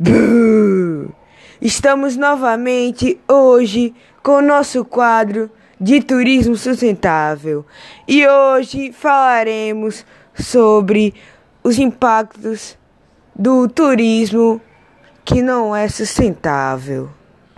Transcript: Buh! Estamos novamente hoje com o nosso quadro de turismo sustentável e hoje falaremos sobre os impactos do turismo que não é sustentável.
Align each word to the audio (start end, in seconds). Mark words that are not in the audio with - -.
Buh! 0.00 1.10
Estamos 1.60 2.16
novamente 2.16 3.18
hoje 3.26 3.92
com 4.22 4.36
o 4.36 4.42
nosso 4.42 4.84
quadro 4.84 5.50
de 5.80 6.00
turismo 6.00 6.54
sustentável 6.54 7.66
e 8.06 8.24
hoje 8.24 8.92
falaremos 8.92 10.06
sobre 10.36 11.14
os 11.64 11.80
impactos 11.80 12.78
do 13.34 13.66
turismo 13.66 14.60
que 15.24 15.42
não 15.42 15.74
é 15.74 15.88
sustentável. 15.88 17.10